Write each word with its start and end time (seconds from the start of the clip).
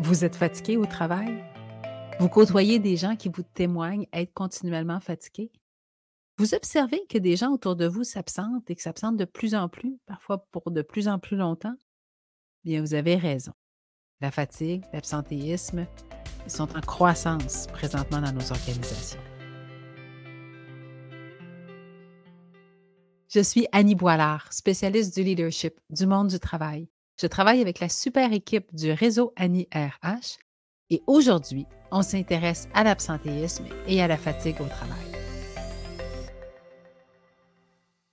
Vous 0.00 0.24
êtes 0.24 0.34
fatigué 0.34 0.76
au 0.76 0.86
travail? 0.86 1.44
Vous 2.18 2.28
côtoyez 2.28 2.78
des 2.80 2.96
gens 2.96 3.14
qui 3.14 3.28
vous 3.28 3.42
témoignent 3.42 4.06
être 4.12 4.34
continuellement 4.34 4.98
fatigués? 4.98 5.52
Vous 6.36 6.54
observez 6.54 7.06
que 7.08 7.16
des 7.16 7.36
gens 7.36 7.52
autour 7.52 7.76
de 7.76 7.86
vous 7.86 8.02
s'absentent 8.02 8.68
et 8.68 8.74
que 8.74 8.82
s'absentent 8.82 9.16
de 9.16 9.24
plus 9.24 9.54
en 9.54 9.68
plus, 9.68 9.98
parfois 10.06 10.46
pour 10.50 10.70
de 10.72 10.82
plus 10.82 11.06
en 11.06 11.20
plus 11.20 11.36
longtemps? 11.36 11.76
Bien, 12.64 12.80
vous 12.80 12.94
avez 12.94 13.14
raison. 13.14 13.52
La 14.20 14.32
fatigue, 14.32 14.82
l'absentéisme, 14.92 15.86
sont 16.48 16.76
en 16.76 16.80
croissance 16.80 17.68
présentement 17.68 18.20
dans 18.20 18.32
nos 18.32 18.50
organisations. 18.50 19.20
Je 23.28 23.40
suis 23.40 23.66
Annie 23.70 23.94
Boilard, 23.94 24.52
spécialiste 24.52 25.14
du 25.14 25.22
leadership, 25.22 25.80
du 25.90 26.06
monde 26.06 26.28
du 26.28 26.40
travail. 26.40 26.88
Je 27.20 27.28
travaille 27.28 27.60
avec 27.60 27.78
la 27.78 27.88
super 27.88 28.32
équipe 28.32 28.74
du 28.74 28.90
réseau 28.90 29.32
Annie 29.36 29.68
RH 29.72 30.38
et 30.90 31.00
aujourd'hui, 31.06 31.64
on 31.92 32.02
s'intéresse 32.02 32.68
à 32.74 32.82
l'absentéisme 32.82 33.66
et 33.86 34.02
à 34.02 34.08
la 34.08 34.16
fatigue 34.16 34.60
au 34.60 34.66
travail. 34.66 35.12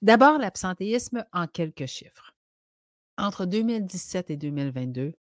D'abord, 0.03 0.37
l'absentéisme 0.37 1.25
en 1.33 1.47
quelques 1.47 1.87
chiffres. 1.87 2.35
Entre 3.17 3.45
2017 3.45 4.29
et 4.29 4.37
2022, 4.37 5.13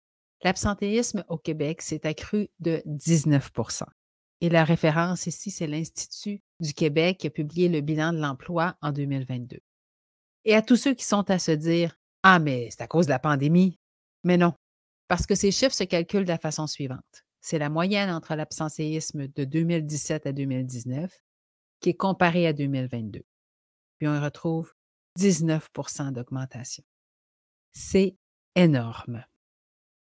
l'absentéisme 0.42 1.24
au 1.28 1.38
Québec 1.38 1.80
s'est 1.80 2.06
accru 2.06 2.48
de 2.60 2.83
19% 2.86 3.84
Et 4.42 4.50
la 4.50 4.64
référence 4.64 5.27
ici, 5.27 5.50
c'est 5.50 5.66
l'Institut 5.66 6.42
du 6.60 6.74
Québec 6.74 7.19
qui 7.19 7.27
a 7.28 7.30
publié 7.30 7.70
le 7.70 7.80
bilan 7.80 8.12
de 8.12 8.20
l'emploi 8.20 8.77
en 8.83 8.92
2022. 8.92 9.58
Et 10.44 10.55
à 10.55 10.60
tous 10.60 10.77
ceux 10.77 10.94
qui 10.94 11.05
sont 11.05 11.30
à 11.30 11.38
se 11.38 11.52
dire 11.52 11.97
Ah, 12.23 12.38
mais 12.38 12.69
c'est 12.70 12.83
à 12.83 12.87
cause 12.87 13.06
de 13.06 13.10
la 13.10 13.19
pandémie. 13.19 13.79
Mais 14.24 14.37
non, 14.37 14.55
parce 15.09 15.27
que 15.27 15.34
ces 15.34 15.51
chiffres 15.51 15.74
se 15.74 15.84
calculent 15.84 16.24
de 16.24 16.28
la 16.28 16.38
façon 16.38 16.66
suivante. 16.66 17.24
C'est 17.41 17.59
la 17.59 17.70
moyenne 17.70 18.11
entre 18.11 18.34
l'absentéisme 18.34 19.28
de 19.28 19.44
2017 19.44 20.27
à 20.27 20.33
2019 20.33 21.11
qui 21.81 21.91
est 21.91 21.94
comparée 21.94 22.47
à 22.47 22.53
2022. 22.53 23.22
Puis 23.98 24.09
on 24.09 24.20
retrouve 24.20 24.72
19% 25.19 26.12
d'augmentation. 26.12 26.84
C'est 27.72 28.17
énorme. 28.55 29.25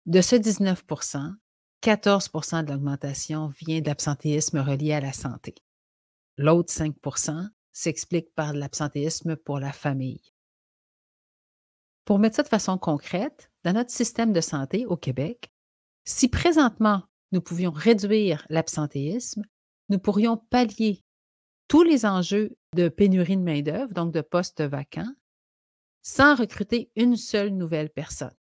De 0.06 0.22
ce 0.22 0.36
19% 0.36 1.36
14 1.82 2.30
de 2.66 2.72
l'augmentation 2.72 3.48
vient 3.48 3.80
de 3.80 3.88
l'absentéisme 3.88 4.60
relié 4.60 4.94
à 4.94 5.00
la 5.00 5.14
santé. 5.14 5.56
L'autre 6.36 6.74
5% 6.74 7.50
s'explique 7.72 8.34
par 8.36 8.52
l'absentéisme 8.54 9.38
pour 9.38 9.60
la 9.60 9.72
famille. 9.72 10.34
Pour 12.06 12.20
mettre 12.20 12.36
ça 12.36 12.44
de 12.44 12.48
façon 12.48 12.78
concrète, 12.78 13.52
dans 13.64 13.74
notre 13.74 13.92
système 13.92 14.34
de 14.34 14.42
santé 14.42 14.86
au 14.86 14.98
Québec, 14.98 15.52
si 16.06 16.28
présentement 16.28 17.04
nous 17.32 17.42
pouvions 17.42 17.72
réduire 17.72 18.46
l'absentéisme, 18.50 19.44
nous 19.90 20.00
pourrions 20.00 20.38
pallier 20.38 21.04
tous 21.68 21.84
les 21.84 22.06
enjeux 22.06 22.58
de 22.76 22.90
pénurie 22.90 23.38
de 23.38 23.44
main-d'œuvre, 23.44 23.94
donc 23.94 24.12
de 24.12 24.22
postes 24.22 24.62
vacants, 24.62 25.14
sans 26.02 26.36
recruter 26.36 26.92
une 26.96 27.16
seule 27.16 27.50
nouvelle 27.50 27.90
personne. 27.90 28.36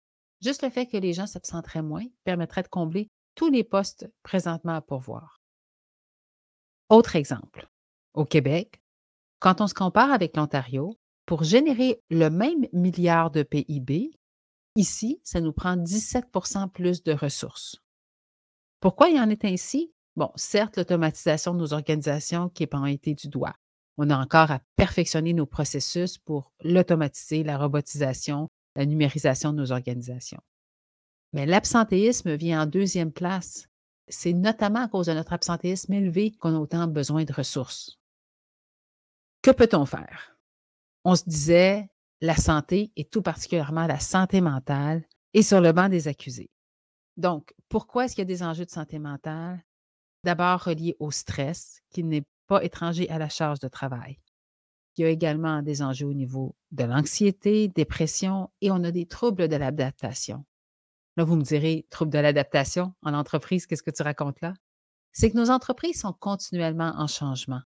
Juste 0.43 0.63
le 0.63 0.71
fait 0.71 0.87
que 0.87 0.97
les 0.97 1.15
gens 1.15 1.27
s'absenteraient 1.27 1.83
moins 1.83 2.05
permettrait 2.25 2.63
de 2.63 2.69
combler 2.69 3.11
tous 3.35 3.51
les 3.51 3.65
postes 3.65 4.11
présentement 4.23 4.75
à 4.75 4.83
pourvoir. 4.83 5.41
Autre 6.91 7.17
exemple, 7.17 7.69
au 8.13 8.27
Québec, 8.27 8.83
quand 9.39 9.61
on 9.61 9.67
se 9.67 9.75
compare 9.75 10.13
avec 10.13 10.37
l'Ontario, 10.37 10.99
pour 11.27 11.45
générer 11.45 12.03
le 12.11 12.29
même 12.29 12.67
milliard 12.73 13.31
de 13.31 13.43
PIB, 13.43 14.19
ici, 14.77 15.21
ça 15.23 15.41
nous 15.41 15.53
prend 15.53 15.77
17% 15.77 16.71
plus 16.71 17.03
de 17.03 17.13
ressources. 17.13 17.81
Pourquoi 18.81 19.09
il 19.09 19.19
en 19.19 19.31
est 19.31 19.45
ainsi? 19.45 19.93
Bon, 20.17 20.31
certes, 20.37 20.77
l'automatisation 20.77 21.55
de 21.55 21.59
nos 21.59 21.73
organisations 21.73 22.49
qui 22.49 22.65
est 22.65 22.69
pointée 22.69 23.15
du 23.15 23.29
doigt. 23.29 23.55
On 23.97 24.11
a 24.11 24.19
encore 24.19 24.51
à 24.51 24.61
perfectionner 24.77 25.33
nos 25.33 25.47
processus 25.47 26.19
pour 26.19 26.53
l'automatiser, 26.63 27.45
la 27.45 27.57
robotisation, 27.57 28.49
la 28.77 28.87
numérisation 28.87 29.53
de 29.53 29.59
nos 29.59 29.73
organisations. 29.73 30.41
Mais 31.33 31.47
l'absentéisme 31.47 32.35
vient 32.35 32.63
en 32.63 32.67
deuxième 32.67 33.13
place. 33.13 33.69
C'est 34.09 34.33
notamment 34.33 34.85
à 34.85 34.89
cause 34.89 35.07
de 35.07 35.15
notre 35.15 35.33
absentéisme 35.33 35.93
élevé 35.93 36.33
qu'on 36.33 36.55
a 36.55 36.59
autant 36.59 36.87
besoin 36.87 37.25
de 37.25 37.33
ressources. 37.33 37.99
Que 39.43 39.51
peut-on 39.51 39.87
faire? 39.87 40.34
On 41.05 41.15
se 41.15 41.25
disait 41.27 41.89
la 42.21 42.37
santé 42.37 42.93
et 42.97 43.05
tout 43.05 43.23
particulièrement 43.23 43.87
la 43.87 44.01
santé 44.01 44.41
mentale 44.41 45.05
est 45.35 45.43
sur 45.43 45.61
le 45.61 45.73
banc 45.73 45.89
des 45.89 46.09
accusés. 46.09 46.51
Donc, 47.17 47.55
pourquoi 47.69 48.05
est-ce 48.05 48.15
qu'il 48.15 48.23
y 48.23 48.27
a 48.33 48.35
des 48.35 48.43
enjeux 48.43 48.65
de 48.65 48.71
santé 48.71 48.99
mentale? 48.99 49.63
D'abord 50.25 50.65
reliés 50.65 50.97
au 50.99 51.11
stress, 51.11 51.83
qui 51.91 52.03
n'est 52.03 52.25
pas 52.47 52.65
étranger 52.65 53.09
à 53.11 53.19
la 53.19 53.29
charge 53.29 53.61
de 53.61 53.69
travail. 53.69 54.19
Il 54.97 55.03
y 55.03 55.05
a 55.05 55.11
également 55.11 55.63
des 55.63 55.83
enjeux 55.83 56.07
au 56.07 56.15
niveau 56.15 56.55
de 56.71 56.85
l'anxiété, 56.85 57.69
dépression 57.69 58.51
et 58.61 58.71
on 58.71 58.83
a 58.85 58.91
des 58.91 59.07
troubles 59.07 59.49
de 59.49 59.57
l'adaptation. 59.57 60.45
Là, 61.17 61.25
vous 61.25 61.37
me 61.37 61.43
direz, 61.43 61.87
troubles 61.91 62.13
de 62.13 62.19
l'adaptation 62.19 62.95
en 63.03 63.13
entreprise, 63.13 63.67
qu'est-ce 63.67 63.83
que 63.83 63.91
tu 63.91 64.03
racontes 64.03 64.41
là? 64.41 64.55
C'est 65.13 65.31
que 65.31 65.37
nos 65.37 65.51
entreprises 65.51 66.01
sont 66.01 66.13
continuellement 66.13 66.95
en 66.97 67.07
changement 67.07 67.61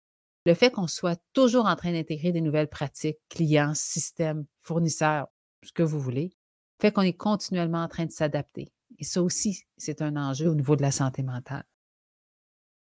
le 0.44 0.54
fait 0.54 0.70
qu'on 0.70 0.86
soit 0.86 1.20
toujours 1.32 1.66
en 1.66 1.76
train 1.76 1.92
d'intégrer 1.92 2.32
des 2.32 2.40
nouvelles 2.40 2.68
pratiques, 2.68 3.18
clients, 3.28 3.74
systèmes, 3.74 4.44
fournisseurs, 4.60 5.28
ce 5.62 5.72
que 5.72 5.82
vous 5.82 6.00
voulez, 6.00 6.32
fait 6.80 6.92
qu'on 6.92 7.02
est 7.02 7.16
continuellement 7.16 7.82
en 7.82 7.88
train 7.88 8.04
de 8.04 8.12
s'adapter. 8.12 8.72
Et 8.98 9.04
ça 9.04 9.22
aussi, 9.22 9.62
c'est 9.76 10.02
un 10.02 10.16
enjeu 10.16 10.48
au 10.48 10.54
niveau 10.54 10.76
de 10.76 10.82
la 10.82 10.90
santé 10.90 11.22
mentale. 11.22 11.64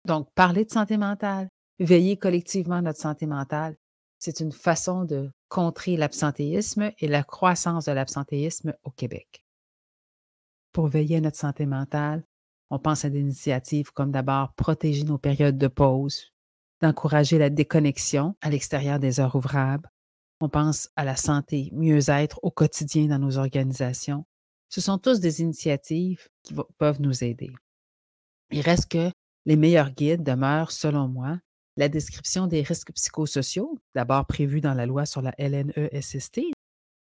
Donc, 0.06 0.30
parler 0.34 0.66
de 0.66 0.72
santé 0.72 0.98
mentale, 0.98 1.50
veiller 1.80 2.18
collectivement 2.18 2.76
à 2.76 2.82
notre 2.82 3.00
santé 3.00 3.26
mentale, 3.26 3.76
c'est 4.18 4.40
une 4.40 4.52
façon 4.52 5.04
de 5.04 5.32
contrer 5.50 5.98
l'absentéisme 5.98 6.92
et 6.98 7.08
la 7.08 7.24
croissance 7.24 7.86
de 7.86 7.92
l'absentéisme 7.92 8.74
au 8.84 8.92
Québec. 8.92 9.44
Pour 10.72 10.88
veiller 10.88 11.18
à 11.18 11.22
notre 11.22 11.38
santé 11.38 11.66
mentale, 11.66 12.24
on 12.70 12.80
pense 12.80 13.04
à 13.04 13.10
des 13.10 13.20
initiatives 13.20 13.92
comme 13.92 14.12
d'abord 14.12 14.54
protéger 14.54 15.04
nos 15.04 15.18
périodes 15.18 15.58
de 15.58 15.68
pause, 15.68 16.31
d'encourager 16.82 17.38
la 17.38 17.50
déconnexion 17.50 18.36
à 18.42 18.50
l'extérieur 18.50 19.00
des 19.00 19.20
heures 19.20 19.36
ouvrables. 19.36 19.90
On 20.40 20.50
pense 20.50 20.90
à 20.96 21.06
la 21.06 21.16
santé, 21.16 21.70
mieux-être 21.74 22.40
au 22.42 22.50
quotidien 22.50 23.06
dans 23.06 23.20
nos 23.20 23.38
organisations. 23.38 24.26
Ce 24.70 24.82
sont 24.82 24.98
tous 24.98 25.20
des 25.20 25.42
initiatives 25.42 26.28
qui 26.44 26.56
peuvent 26.78 27.02
nous 27.02 27.24
aider. 27.24 27.52
Il 28.52 28.62
reste 28.62 28.90
que 28.90 29.12
les 29.46 29.56
meilleurs 29.56 29.92
guides 29.92 30.24
demeurent, 30.24 30.72
selon 30.72 31.08
moi, 31.08 31.40
la 31.78 31.90
description 31.90 32.48
des 32.48 32.62
risques 32.62 32.92
psychosociaux, 32.94 33.80
d'abord 33.96 34.26
prévus 34.26 34.62
dans 34.62 34.74
la 34.74 34.86
loi 34.86 35.06
sur 35.06 35.22
la 35.22 35.34
LNESST, 35.38 36.42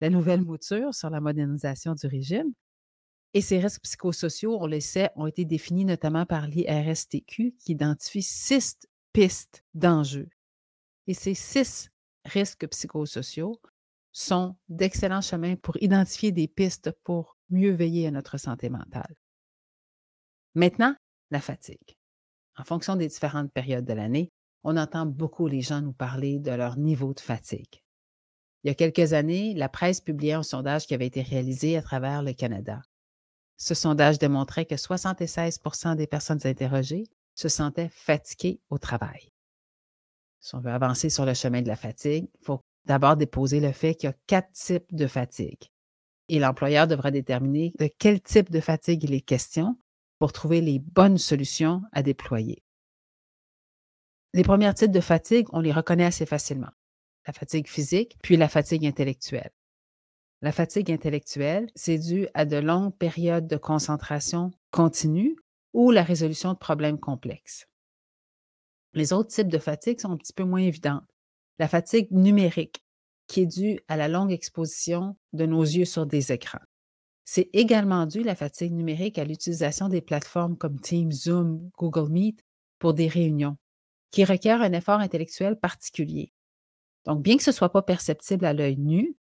la 0.01 0.09
nouvelle 0.09 0.41
mouture 0.41 0.93
sur 0.93 1.09
la 1.09 1.19
modernisation 1.19 1.93
du 1.93 2.07
régime. 2.07 2.53
Et 3.33 3.41
ces 3.41 3.59
risques 3.59 3.83
psychosociaux, 3.83 4.57
on 4.59 4.67
le 4.67 4.79
sait, 4.79 5.09
ont 5.15 5.27
été 5.27 5.45
définis 5.45 5.85
notamment 5.85 6.25
par 6.25 6.47
l'IRSTQ 6.47 7.55
qui 7.57 7.71
identifie 7.71 8.23
six 8.23 8.77
pistes 9.13 9.63
d'enjeux. 9.73 10.29
Et 11.07 11.13
ces 11.13 11.33
six 11.33 11.89
risques 12.25 12.67
psychosociaux 12.67 13.59
sont 14.11 14.55
d'excellents 14.69 15.21
chemins 15.21 15.55
pour 15.55 15.81
identifier 15.81 16.31
des 16.31 16.47
pistes 16.47 16.91
pour 17.03 17.37
mieux 17.49 17.71
veiller 17.71 18.07
à 18.07 18.11
notre 18.11 18.37
santé 18.37 18.69
mentale. 18.69 19.15
Maintenant, 20.53 20.95
la 21.29 21.39
fatigue. 21.39 21.97
En 22.57 22.63
fonction 22.63 22.95
des 22.95 23.07
différentes 23.07 23.51
périodes 23.51 23.85
de 23.85 23.93
l'année, 23.93 24.31
on 24.63 24.77
entend 24.77 25.05
beaucoup 25.05 25.47
les 25.47 25.61
gens 25.61 25.81
nous 25.81 25.93
parler 25.93 26.39
de 26.39 26.51
leur 26.51 26.77
niveau 26.77 27.13
de 27.13 27.19
fatigue. 27.19 27.81
Il 28.63 28.67
y 28.67 28.71
a 28.71 28.75
quelques 28.75 29.13
années, 29.13 29.53
la 29.55 29.69
presse 29.69 30.01
publiait 30.01 30.33
un 30.33 30.43
sondage 30.43 30.85
qui 30.85 30.93
avait 30.93 31.07
été 31.07 31.21
réalisé 31.21 31.77
à 31.77 31.81
travers 31.81 32.21
le 32.21 32.33
Canada. 32.33 32.81
Ce 33.57 33.73
sondage 33.73 34.19
démontrait 34.19 34.65
que 34.65 34.75
76% 34.75 35.95
des 35.95 36.07
personnes 36.07 36.41
interrogées 36.43 37.05
se 37.35 37.49
sentait 37.49 37.89
fatigué 37.89 38.59
au 38.69 38.77
travail. 38.77 39.31
Si 40.39 40.55
on 40.55 40.59
veut 40.59 40.71
avancer 40.71 41.09
sur 41.09 41.25
le 41.25 41.33
chemin 41.33 41.61
de 41.61 41.67
la 41.67 41.75
fatigue, 41.75 42.27
il 42.39 42.45
faut 42.45 42.61
d'abord 42.85 43.15
déposer 43.15 43.59
le 43.59 43.71
fait 43.71 43.95
qu'il 43.95 44.09
y 44.09 44.11
a 44.11 44.15
quatre 44.27 44.51
types 44.51 44.93
de 44.93 45.07
fatigue. 45.07 45.69
Et 46.29 46.39
l'employeur 46.39 46.87
devra 46.87 47.11
déterminer 47.11 47.73
de 47.77 47.89
quel 47.99 48.21
type 48.21 48.49
de 48.49 48.59
fatigue 48.59 49.03
il 49.03 49.13
est 49.13 49.21
question 49.21 49.77
pour 50.17 50.33
trouver 50.33 50.61
les 50.61 50.79
bonnes 50.79 51.17
solutions 51.17 51.81
à 51.91 52.03
déployer. 52.03 52.63
Les 54.33 54.43
premiers 54.43 54.73
types 54.73 54.91
de 54.91 55.01
fatigue, 55.01 55.47
on 55.51 55.59
les 55.59 55.73
reconnaît 55.73 56.05
assez 56.05 56.25
facilement. 56.25 56.71
La 57.27 57.33
fatigue 57.33 57.67
physique, 57.67 58.17
puis 58.23 58.37
la 58.37 58.47
fatigue 58.47 58.85
intellectuelle. 58.85 59.51
La 60.41 60.51
fatigue 60.51 60.91
intellectuelle, 60.91 61.69
c'est 61.75 61.99
dû 61.99 62.27
à 62.33 62.45
de 62.45 62.57
longues 62.57 62.95
périodes 62.95 63.45
de 63.45 63.57
concentration 63.57 64.51
continue 64.71 65.35
ou 65.73 65.91
la 65.91 66.03
résolution 66.03 66.53
de 66.53 66.57
problèmes 66.57 66.99
complexes. 66.99 67.67
Les 68.93 69.13
autres 69.13 69.29
types 69.29 69.47
de 69.47 69.57
fatigue 69.57 69.99
sont 69.99 70.11
un 70.11 70.17
petit 70.17 70.33
peu 70.33 70.43
moins 70.43 70.61
évidentes. 70.61 71.07
La 71.59 71.67
fatigue 71.67 72.11
numérique, 72.11 72.83
qui 73.27 73.41
est 73.41 73.45
due 73.45 73.79
à 73.87 73.95
la 73.95 74.07
longue 74.07 74.31
exposition 74.31 75.15
de 75.33 75.45
nos 75.45 75.63
yeux 75.63 75.85
sur 75.85 76.05
des 76.05 76.31
écrans. 76.31 76.59
C'est 77.23 77.49
également 77.53 78.05
dû, 78.05 78.23
la 78.23 78.35
fatigue 78.35 78.73
numérique, 78.73 79.17
à 79.17 79.23
l'utilisation 79.23 79.87
des 79.87 80.01
plateformes 80.01 80.57
comme 80.57 80.79
Teams, 80.79 81.11
Zoom, 81.11 81.69
Google 81.77 82.11
Meet 82.11 82.43
pour 82.79 82.93
des 82.93 83.07
réunions, 83.07 83.57
qui 84.11 84.25
requièrent 84.25 84.61
un 84.61 84.73
effort 84.73 84.99
intellectuel 84.99 85.57
particulier. 85.57 86.33
Donc, 87.05 87.21
bien 87.21 87.37
que 87.37 87.43
ce 87.43 87.53
soit 87.53 87.71
pas 87.71 87.81
perceptible 87.81 88.45
à 88.45 88.53
l'œil 88.53 88.77
nu, 88.77 89.15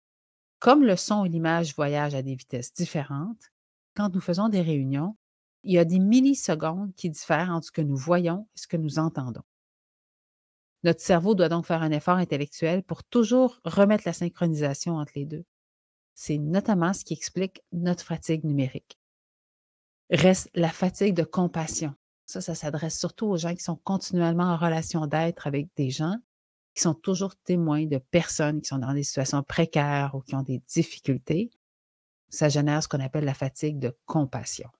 comme 0.59 0.85
le 0.85 0.97
son 0.97 1.25
et 1.25 1.29
l'image 1.29 1.75
voyagent 1.77 2.15
à 2.15 2.23
des 2.23 2.35
vitesses 2.35 2.73
différentes, 2.73 3.53
quand 3.95 4.13
nous 4.15 4.21
faisons 4.21 4.49
des 4.49 4.61
réunions, 4.61 5.17
il 5.63 5.73
y 5.73 5.79
a 5.79 5.85
des 5.85 5.99
millisecondes 5.99 6.95
qui 6.95 7.11
diffèrent 7.11 7.51
entre 7.51 7.67
ce 7.67 7.73
que 7.73 7.83
nous 7.83 7.97
voyons 7.97 8.49
et 8.55 8.59
ce 8.59 8.67
que 8.67 8.77
nous 8.77 8.99
entendons. 8.99 9.43
Notre 10.83 11.01
cerveau 11.01 11.35
doit 11.35 11.51
donc 11.51 11.67
faire 11.67 11.83
un 11.83 11.91
effort 11.91 12.17
intellectuel 12.17 12.83
pour 12.83 13.05
toujours 13.05 13.61
remettre 13.65 14.05
la 14.07 14.15
synchronisation 14.15 14.97
entre 14.97 15.13
les 15.15 15.27
deux. 15.27 15.45
C'est 16.15 16.39
notamment 16.39 16.93
ce 16.93 17.05
qui 17.05 17.13
explique 17.13 17.63
notre 17.73 18.05
fatigue 18.05 18.45
numérique. 18.45 18.99
Reste 20.11 20.51
la 20.55 20.71
fatigue 20.71 21.15
de 21.15 21.23
compassion. 21.23 21.95
Ça, 22.27 22.41
ça 22.41 22.55
s'adresse 22.55 22.99
surtout 22.99 23.27
aux 23.27 23.37
gens 23.37 23.55
qui 23.55 23.63
sont 23.63 23.77
continuellement 23.77 24.45
en 24.45 24.57
relation 24.57 25.07
d'être 25.07 25.47
avec 25.47 25.69
des 25.77 25.91
gens, 25.91 26.17
qui 26.75 26.83
sont 26.83 26.95
toujours 26.95 27.37
témoins 27.37 27.87
de 27.87 27.99
personnes 27.99 28.61
qui 28.61 28.69
sont 28.69 28.79
dans 28.79 28.95
des 28.95 29.03
situations 29.03 29.43
précaires 29.43 30.15
ou 30.15 30.21
qui 30.21 30.35
ont 30.35 30.43
des 30.43 30.63
difficultés. 30.69 31.51
Ça 32.29 32.49
génère 32.49 32.83
ce 32.83 32.89
qu'on 32.89 33.01
appelle 33.01 33.25
la 33.25 33.35
fatigue 33.35 33.79
de 33.79 33.97
compassion. 34.07 34.71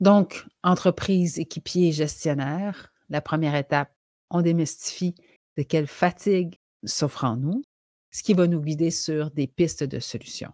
Donc, 0.00 0.46
entreprise, 0.62 1.38
équipier, 1.38 1.92
gestionnaire, 1.92 2.90
la 3.10 3.20
première 3.20 3.54
étape, 3.54 3.94
on 4.30 4.40
démystifie 4.40 5.14
de 5.56 5.62
quelle 5.62 5.86
fatigue 5.86 6.58
s'offre 6.84 7.24
en 7.24 7.36
nous, 7.36 7.62
ce 8.10 8.22
qui 8.22 8.32
va 8.32 8.46
nous 8.46 8.60
guider 8.60 8.90
sur 8.90 9.30
des 9.30 9.46
pistes 9.46 9.84
de 9.84 10.00
solutions. 10.00 10.52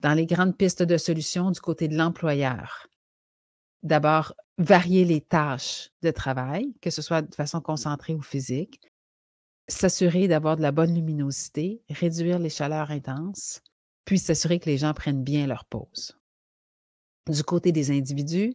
Dans 0.00 0.12
les 0.12 0.26
grandes 0.26 0.56
pistes 0.56 0.82
de 0.82 0.98
solutions 0.98 1.50
du 1.50 1.60
côté 1.60 1.88
de 1.88 1.96
l'employeur, 1.96 2.88
d'abord, 3.82 4.34
varier 4.58 5.04
les 5.04 5.22
tâches 5.22 5.90
de 6.02 6.10
travail, 6.10 6.74
que 6.82 6.90
ce 6.90 7.02
soit 7.02 7.22
de 7.22 7.34
façon 7.34 7.60
concentrée 7.60 8.14
ou 8.14 8.22
physique, 8.22 8.80
s'assurer 9.68 10.28
d'avoir 10.28 10.56
de 10.56 10.62
la 10.62 10.72
bonne 10.72 10.94
luminosité, 10.94 11.82
réduire 11.88 12.38
les 12.38 12.50
chaleurs 12.50 12.90
intenses, 12.90 13.62
puis 14.04 14.18
s'assurer 14.18 14.60
que 14.60 14.70
les 14.70 14.78
gens 14.78 14.94
prennent 14.94 15.24
bien 15.24 15.46
leur 15.46 15.64
pause. 15.64 16.15
Du 17.28 17.42
côté 17.42 17.72
des 17.72 17.90
individus, 17.90 18.54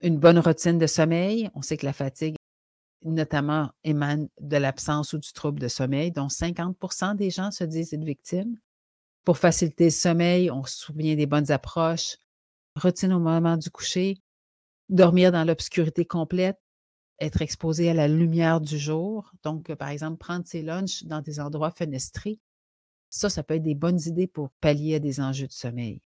une 0.00 0.18
bonne 0.18 0.38
routine 0.38 0.78
de 0.78 0.86
sommeil. 0.86 1.48
On 1.54 1.62
sait 1.62 1.76
que 1.76 1.86
la 1.86 1.92
fatigue, 1.92 2.34
notamment, 3.04 3.70
émane 3.84 4.28
de 4.40 4.56
l'absence 4.56 5.12
ou 5.12 5.18
du 5.18 5.32
trouble 5.32 5.60
de 5.60 5.68
sommeil, 5.68 6.10
dont 6.10 6.26
50% 6.26 7.14
des 7.14 7.30
gens 7.30 7.50
se 7.52 7.64
disent 7.64 7.94
être 7.94 8.04
victimes. 8.04 8.58
Pour 9.24 9.38
faciliter 9.38 9.84
le 9.84 9.90
sommeil, 9.90 10.50
on 10.50 10.64
se 10.64 10.76
souvient 10.76 11.14
des 11.14 11.26
bonnes 11.26 11.52
approches, 11.52 12.16
routine 12.74 13.12
au 13.12 13.20
moment 13.20 13.56
du 13.56 13.70
coucher, 13.70 14.20
dormir 14.88 15.30
dans 15.30 15.44
l'obscurité 15.44 16.04
complète, 16.04 16.58
être 17.20 17.40
exposé 17.40 17.88
à 17.88 17.94
la 17.94 18.08
lumière 18.08 18.60
du 18.60 18.78
jour. 18.78 19.30
Donc, 19.44 19.72
par 19.74 19.90
exemple, 19.90 20.18
prendre 20.18 20.46
ses 20.46 20.62
lunchs 20.62 21.04
dans 21.04 21.20
des 21.20 21.38
endroits 21.38 21.70
fenestrés. 21.70 22.40
Ça, 23.10 23.30
ça 23.30 23.44
peut 23.44 23.54
être 23.54 23.62
des 23.62 23.76
bonnes 23.76 24.00
idées 24.06 24.26
pour 24.26 24.50
pallier 24.60 24.96
à 24.96 24.98
des 24.98 25.20
enjeux 25.20 25.46
de 25.46 25.52
sommeil. 25.52 26.02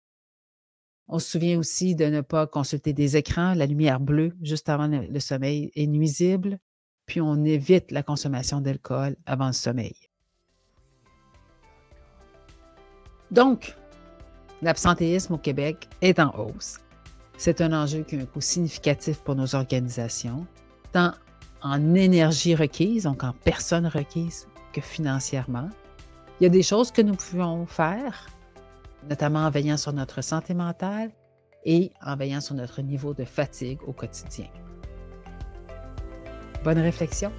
On 1.15 1.19
se 1.19 1.29
souvient 1.29 1.59
aussi 1.59 1.95
de 1.95 2.07
ne 2.07 2.23
pas 2.23 2.47
consulter 2.47 2.95
des 2.95 3.19
écrans. 3.19 3.53
La 3.53 3.67
lumière 3.67 4.01
bleue 4.01 4.33
juste 4.41 4.71
avant 4.71 4.89
le 4.89 5.21
sommeil 5.21 5.71
est 5.77 5.87
nuisible. 5.87 6.59
Puis 7.05 7.21
on 7.21 7.45
évite 7.45 7.91
la 7.91 8.03
consommation 8.03 8.63
d'alcool 8.63 9.17
avant 9.27 9.49
le 9.49 9.53
sommeil. 9.53 9.95
Donc, 13.31 13.77
l'absentéisme 14.63 15.35
au 15.35 15.39
Québec 15.39 15.87
est 16.01 16.19
en 16.19 16.35
hausse. 16.35 16.79
C'est 17.37 17.61
un 17.61 17.75
enjeu 17.75 18.05
qui 18.05 18.17
a 18.17 18.21
un 18.21 18.25
coût 18.25 18.41
significatif 18.41 19.19
pour 19.19 19.35
nos 19.35 19.55
organisations, 19.55 20.47
tant 20.93 21.13
en 21.61 21.95
énergie 21.95 22.55
requise, 22.55 23.03
donc 23.03 23.23
en 23.23 23.35
personnes 23.45 23.87
requises, 23.87 24.49
que 24.73 24.81
financièrement. 24.81 25.69
Il 26.41 26.45
y 26.45 26.47
a 26.47 26.51
des 26.51 26.63
choses 26.63 26.91
que 26.91 27.03
nous 27.03 27.17
pouvons 27.17 27.67
faire 27.67 28.29
notamment 29.09 29.41
en 29.41 29.51
veillant 29.51 29.77
sur 29.77 29.93
notre 29.93 30.23
santé 30.23 30.55
mentale 30.55 31.11
et 31.65 31.93
en 32.05 32.17
veillant 32.17 32.41
sur 32.41 32.55
notre 32.55 32.83
niveau 32.83 33.15
de 33.15 33.25
fatigue 33.25 33.81
au 33.87 33.93
quotidien. 33.93 34.47
Bonne 36.65 36.79
réflexion. 36.79 37.33